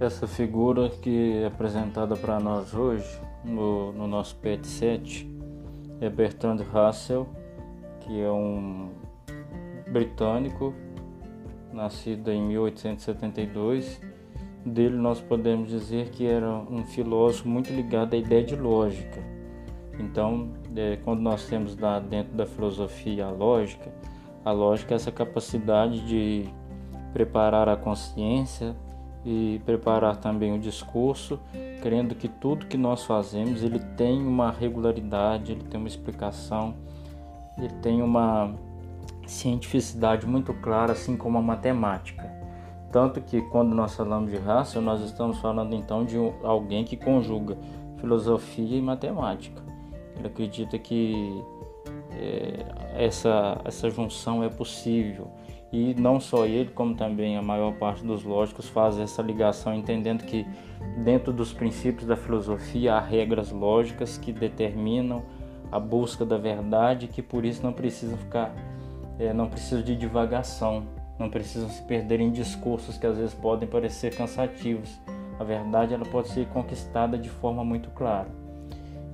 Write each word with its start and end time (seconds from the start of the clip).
Essa 0.00 0.26
figura 0.26 0.88
que 0.88 1.42
é 1.42 1.46
apresentada 1.46 2.16
para 2.16 2.40
nós 2.40 2.72
hoje 2.72 3.20
no, 3.44 3.92
no 3.92 4.06
nosso 4.06 4.34
PET 4.36 4.66
7 4.66 5.30
é 6.00 6.08
Bertrand 6.08 6.56
Russell, 6.72 7.28
que 8.00 8.18
é 8.18 8.32
um 8.32 8.88
britânico 9.92 10.72
nascido 11.70 12.30
em 12.30 12.40
1872. 12.40 14.00
Dele 14.64 14.96
nós 14.96 15.20
podemos 15.20 15.68
dizer 15.68 16.08
que 16.08 16.26
era 16.26 16.50
um 16.50 16.82
filósofo 16.82 17.46
muito 17.46 17.70
ligado 17.70 18.14
à 18.14 18.16
ideia 18.16 18.42
de 18.42 18.56
lógica. 18.56 19.22
Então, 19.98 20.54
é, 20.76 20.96
quando 21.04 21.20
nós 21.20 21.46
temos 21.46 21.76
dentro 22.08 22.34
da 22.34 22.46
filosofia 22.46 23.26
a 23.26 23.30
lógica, 23.30 23.92
a 24.46 24.50
lógica 24.50 24.94
é 24.94 24.96
essa 24.96 25.12
capacidade 25.12 26.00
de 26.06 26.48
preparar 27.12 27.68
a 27.68 27.76
consciência 27.76 28.74
e 29.24 29.60
preparar 29.66 30.16
também 30.16 30.52
o 30.54 30.58
discurso, 30.58 31.38
crendo 31.82 32.14
que 32.14 32.28
tudo 32.28 32.66
que 32.66 32.78
nós 32.78 33.04
fazemos 33.04 33.62
ele 33.62 33.78
tem 33.78 34.20
uma 34.26 34.50
regularidade, 34.50 35.52
ele 35.52 35.64
tem 35.64 35.78
uma 35.78 35.88
explicação, 35.88 36.74
ele 37.58 37.74
tem 37.82 38.02
uma 38.02 38.54
cientificidade 39.26 40.26
muito 40.26 40.52
clara, 40.54 40.92
assim 40.92 41.16
como 41.16 41.38
a 41.38 41.42
matemática. 41.42 42.28
Tanto 42.90 43.20
que 43.20 43.40
quando 43.42 43.74
nós 43.74 43.94
falamos 43.94 44.30
de 44.30 44.36
raça, 44.36 44.80
nós 44.80 45.00
estamos 45.02 45.38
falando 45.38 45.74
então 45.74 46.04
de 46.04 46.16
alguém 46.42 46.84
que 46.84 46.96
conjuga 46.96 47.56
filosofia 47.98 48.78
e 48.78 48.82
matemática. 48.82 49.62
Ele 50.16 50.26
acredita 50.26 50.78
que 50.78 51.40
é, 52.12 53.04
essa, 53.04 53.60
essa 53.64 53.88
junção 53.90 54.42
é 54.42 54.48
possível 54.48 55.28
e 55.72 55.94
não 55.94 56.18
só 56.18 56.46
ele, 56.46 56.70
como 56.70 56.96
também 56.96 57.36
a 57.36 57.42
maior 57.42 57.74
parte 57.74 58.04
dos 58.04 58.24
lógicos 58.24 58.68
faz 58.68 58.98
essa 58.98 59.22
ligação, 59.22 59.74
entendendo 59.74 60.24
que 60.24 60.44
dentro 61.04 61.32
dos 61.32 61.52
princípios 61.52 62.06
da 62.06 62.16
filosofia 62.16 62.94
há 62.94 63.00
regras 63.00 63.52
lógicas 63.52 64.18
que 64.18 64.32
determinam 64.32 65.22
a 65.70 65.78
busca 65.78 66.24
da 66.24 66.36
verdade, 66.36 67.06
que 67.06 67.22
por 67.22 67.44
isso 67.44 67.62
não 67.62 67.72
precisam 67.72 68.18
ficar, 68.18 68.52
é, 69.18 69.32
não 69.32 69.48
precisam 69.48 69.82
de 69.82 69.94
divagação, 69.94 70.82
não 71.18 71.30
precisam 71.30 71.68
se 71.68 71.82
perder 71.82 72.20
em 72.20 72.32
discursos 72.32 72.98
que 72.98 73.06
às 73.06 73.16
vezes 73.16 73.34
podem 73.34 73.68
parecer 73.68 74.16
cansativos. 74.16 74.98
A 75.38 75.44
verdade 75.44 75.94
ela 75.94 76.04
pode 76.04 76.28
ser 76.28 76.46
conquistada 76.48 77.16
de 77.16 77.28
forma 77.28 77.64
muito 77.64 77.90
clara. 77.90 78.28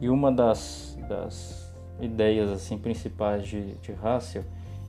E 0.00 0.08
uma 0.08 0.32
das, 0.32 0.98
das 1.08 1.74
ideias 2.00 2.50
assim 2.50 2.78
principais 2.78 3.46
de, 3.46 3.74
de 3.74 3.92
Russell 3.92 4.44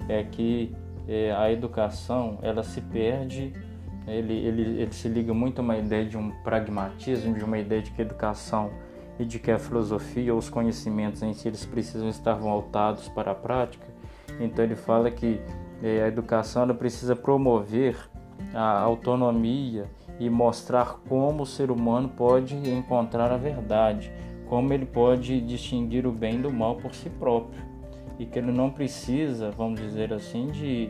é 0.07 0.23
que 0.23 0.73
é, 1.07 1.31
a 1.31 1.51
educação 1.51 2.37
ela 2.41 2.63
se 2.63 2.81
perde, 2.81 3.53
ele, 4.07 4.33
ele, 4.33 4.81
ele 4.81 4.93
se 4.93 5.07
liga 5.07 5.33
muito 5.33 5.59
a 5.59 5.61
uma 5.61 5.77
ideia 5.77 6.05
de 6.05 6.17
um 6.17 6.31
pragmatismo, 6.43 7.33
de 7.33 7.43
uma 7.43 7.57
ideia 7.57 7.81
de 7.81 7.91
que 7.91 8.01
a 8.01 8.05
educação 8.05 8.71
e 9.19 9.25
de 9.25 9.39
que 9.39 9.49
a 9.49 9.57
filosofia 9.57 10.33
ou 10.33 10.39
os 10.39 10.49
conhecimentos 10.49 11.23
em 11.23 11.33
si 11.33 11.47
eles 11.47 11.65
precisam 11.65 12.07
estar 12.07 12.33
voltados 12.33 13.09
para 13.09 13.31
a 13.31 13.35
prática. 13.35 13.87
Então 14.39 14.63
ele 14.63 14.75
fala 14.75 15.09
que 15.09 15.41
é, 15.81 16.03
a 16.03 16.07
educação 16.07 16.63
ela 16.63 16.73
precisa 16.73 17.15
promover 17.15 17.97
a 18.53 18.79
autonomia 18.79 19.89
e 20.19 20.29
mostrar 20.29 20.99
como 21.07 21.43
o 21.43 21.45
ser 21.45 21.71
humano 21.71 22.09
pode 22.09 22.55
encontrar 22.55 23.31
a 23.31 23.37
verdade, 23.37 24.11
como 24.47 24.73
ele 24.73 24.85
pode 24.85 25.41
distinguir 25.41 26.05
o 26.05 26.11
bem 26.11 26.41
do 26.41 26.51
mal 26.51 26.75
por 26.75 26.93
si 26.93 27.09
próprio 27.09 27.76
e 28.19 28.25
que 28.25 28.39
ele 28.39 28.51
não 28.51 28.69
precisa, 28.69 29.51
vamos 29.51 29.79
dizer 29.79 30.13
assim, 30.13 30.47
de, 30.47 30.89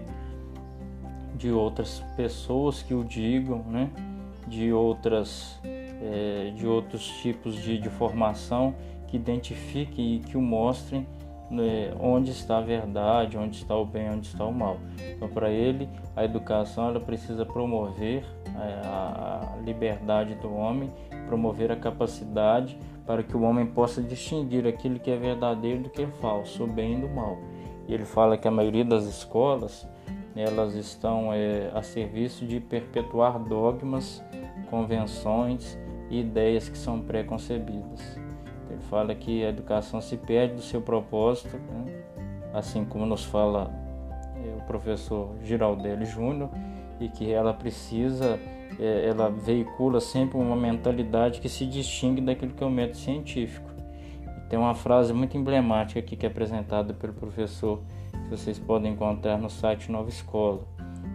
de 1.36 1.52
outras 1.52 2.04
pessoas 2.16 2.82
que 2.82 2.94
o 2.94 3.04
digam, 3.04 3.64
né? 3.64 3.90
de, 4.48 4.72
outras, 4.72 5.60
é, 5.64 6.52
de 6.56 6.66
outros 6.66 7.08
tipos 7.22 7.56
de, 7.62 7.78
de 7.78 7.90
formação 7.90 8.74
que 9.08 9.18
identifiquem 9.18 10.16
e 10.16 10.20
que 10.20 10.38
o 10.38 10.42
mostrem 10.42 11.06
né, 11.50 11.94
onde 12.00 12.32
está 12.32 12.58
a 12.58 12.62
verdade, 12.62 13.38
onde 13.38 13.58
está 13.58 13.76
o 13.76 13.86
bem, 13.86 14.10
onde 14.10 14.28
está 14.28 14.46
o 14.46 14.54
mal. 14.54 14.78
Então, 15.00 15.30
para 15.30 15.50
ele, 15.50 15.88
a 16.16 16.24
educação 16.24 16.90
ela 16.90 17.00
precisa 17.00 17.46
promover 17.46 18.26
a 18.64 19.58
liberdade 19.64 20.36
do 20.36 20.54
homem, 20.54 20.92
promover 21.28 21.72
a 21.72 21.76
capacidade 21.76 22.78
para 23.06 23.24
que 23.24 23.36
o 23.36 23.42
homem 23.42 23.66
possa 23.66 24.02
distinguir 24.02 24.68
aquilo 24.68 25.00
que 25.00 25.12
é 25.12 25.16
verdadeiro 25.16 25.84
do 25.84 25.90
que 25.90 26.02
é 26.02 26.08
falso, 26.08 26.64
o 26.64 26.68
bem 26.68 27.00
do 27.00 27.10
mal. 27.10 27.38
E 27.88 27.94
ele 27.94 28.06
fala 28.06 28.38
que 28.38 28.48
a 28.48 28.52
maioria 28.52 28.84
das 28.84 29.06
escolas 29.06 29.88
elas 30.36 30.76
estão 30.76 31.34
é, 31.34 31.72
a 31.74 31.82
serviço 31.82 32.46
de 32.46 32.60
perpetuar 32.60 33.40
dogmas, 33.40 34.24
convenções 34.70 35.78
e 36.10 36.20
ideias 36.20 36.70
que 36.70 36.78
são 36.78 37.02
pré-concebidas. 37.02 38.20
Ele 38.70 38.82
fala 38.82 39.16
que 39.16 39.44
a 39.44 39.50
educação 39.50 40.00
se 40.00 40.16
perde 40.16 40.56
do 40.56 40.62
seu 40.62 40.82
propósito, 40.82 41.58
né? 41.58 42.04
assim 42.54 42.86
como 42.86 43.06
nos 43.06 43.24
fala 43.26 43.72
é, 44.36 44.62
o 44.62 44.66
professor 44.68 45.36
Giraldelli 45.44 46.06
Júnior, 46.06 46.50
e 47.00 47.10
que 47.10 47.32
ela 47.32 47.54
precisa 47.54 48.40
é, 48.80 49.08
ela 49.08 49.30
veicula 49.30 50.00
sempre 50.00 50.38
uma 50.38 50.56
mentalidade 50.56 51.40
que 51.40 51.50
se 51.50 51.66
distingue 51.66 52.22
daquilo 52.22 52.54
que 52.54 52.64
é 52.64 52.68
o 52.68 52.70
método 52.70 52.98
científico. 52.98 53.70
E 54.38 54.50
tem 54.50 54.58
uma 54.58 54.76
frase 54.76 55.14
muito 55.14 55.38
emblemática 55.38 56.00
aqui 56.00 56.16
que 56.16 56.26
é 56.26 56.30
apresentada 56.30 56.94
pelo 56.94 57.14
professor, 57.14 57.82
que 58.12 58.30
vocês 58.30 58.60
podem 58.60 58.94
encontrar 58.94 59.38
no 59.38 59.50
site 59.50 59.92
Nova 59.92 60.10
Escola. 60.10 60.62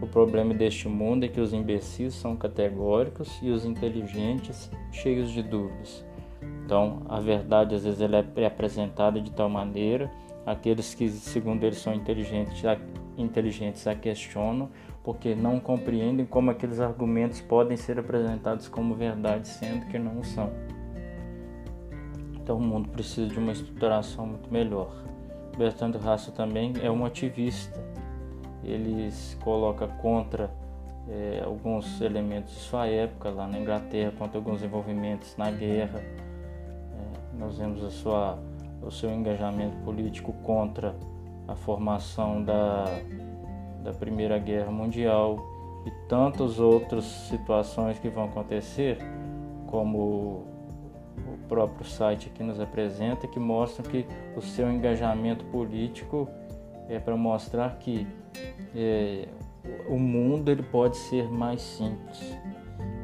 O 0.01 0.07
problema 0.07 0.53
deste 0.53 0.89
mundo 0.89 1.25
é 1.25 1.29
que 1.29 1.41
os 1.41 1.53
imbecis 1.53 2.15
são 2.15 2.35
categóricos 2.35 3.39
e 3.41 3.51
os 3.51 3.65
inteligentes 3.65 4.69
cheios 4.91 5.31
de 5.31 5.43
dúvidas. 5.43 6.05
Então, 6.65 7.03
a 7.09 7.21
verdade 7.21 7.75
às 7.75 7.85
vezes 7.85 8.01
ela 8.01 8.27
é 8.35 8.47
apresentada 8.47 9.21
de 9.21 9.31
tal 9.31 9.49
maneira, 9.49 10.11
aqueles 10.45 10.95
que 10.95 11.09
segundo 11.09 11.63
eles 11.63 11.79
são 11.79 11.95
inteligentes, 11.95 12.63
inteligentes 13.17 13.87
a 13.87 13.95
questionam, 13.95 14.71
porque 15.03 15.35
não 15.35 15.59
compreendem 15.59 16.25
como 16.25 16.51
aqueles 16.51 16.81
argumentos 16.81 17.41
podem 17.41 17.77
ser 17.77 17.99
apresentados 17.99 18.69
como 18.69 18.95
verdade, 18.95 19.49
sendo 19.49 19.87
que 19.87 19.99
não 19.99 20.23
são. 20.23 20.51
Então 22.35 22.57
o 22.57 22.61
mundo 22.61 22.89
precisa 22.89 23.29
de 23.29 23.39
uma 23.39 23.53
estruturação 23.53 24.27
muito 24.27 24.53
melhor. 24.53 24.93
Bertrand 25.57 25.93
Russell 25.93 26.33
também 26.33 26.73
é 26.83 26.91
um 26.91 27.05
ativista. 27.05 27.81
Ele 28.65 29.11
se 29.11 29.37
coloca 29.37 29.87
contra 29.87 30.51
é, 31.09 31.43
alguns 31.45 32.01
elementos 32.01 32.55
de 32.55 32.61
sua 32.61 32.87
época 32.87 33.31
lá 33.31 33.47
na 33.47 33.59
Inglaterra, 33.59 34.13
contra 34.17 34.39
alguns 34.39 34.63
envolvimentos 34.63 35.37
na 35.37 35.51
guerra. 35.51 35.99
É, 35.99 37.39
nós 37.39 37.59
vemos 37.59 37.85
a 37.85 37.91
sua, 37.91 38.39
o 38.81 38.91
seu 38.91 39.11
engajamento 39.11 39.77
político 39.79 40.33
contra 40.45 40.95
a 41.49 41.57
formação 41.57 42.43
da 42.43 42.85
da 43.83 43.93
Primeira 43.93 44.39
Guerra 44.39 44.71
Mundial 44.71 45.39
e 45.85 45.91
tantas 46.09 46.59
outras 46.59 47.05
situações 47.05 47.99
que 47.99 48.09
vão 48.09 48.25
acontecer, 48.25 48.99
como 49.67 50.47
o 51.27 51.39
próprio 51.49 51.85
site 51.85 52.31
aqui 52.33 52.43
nos 52.43 52.61
apresenta, 52.61 53.27
que 53.27 53.41
mostram 53.41 53.91
que 53.91 54.07
o 54.37 54.41
seu 54.41 54.71
engajamento 54.71 55.45
político 55.47 56.29
é 56.89 56.99
para 56.99 57.17
mostrar 57.17 57.77
que 57.79 58.07
é, 58.75 59.29
o 59.89 59.99
mundo 59.99 60.51
ele 60.51 60.63
pode 60.63 60.97
ser 60.97 61.31
mais 61.31 61.61
simples 61.61 62.39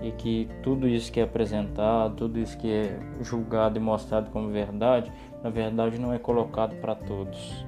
e 0.03 0.13
que 0.13 0.49
tudo 0.63 0.89
isso 0.89 1.11
que 1.11 1.21
é 1.21 1.25
apresentado, 1.25 2.17
tudo 2.17 2.39
isso 2.39 2.57
que 2.57 2.71
é 2.71 2.99
julgado 3.21 3.79
e 3.79 3.81
mostrado 3.81 4.31
como 4.31 4.49
verdade, 4.49 5.13
na 5.43 5.51
verdade 5.51 5.99
não 5.99 6.13
é 6.13 6.19
colocado 6.19 6.77
para 6.81 6.95
todos. 6.95 7.67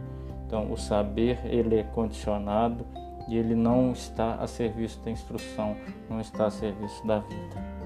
Então, 0.51 0.73
o 0.73 0.77
saber 0.77 1.39
ele 1.45 1.77
é 1.77 1.85
condicionado 1.85 2.85
e 3.29 3.37
ele 3.37 3.55
não 3.55 3.93
está 3.93 4.35
a 4.35 4.49
serviço 4.49 4.99
da 5.05 5.09
instrução, 5.09 5.77
não 6.09 6.21
está 6.21 6.47
a 6.47 6.51
serviço 6.51 7.07
da 7.07 7.21
vida. 7.21 7.80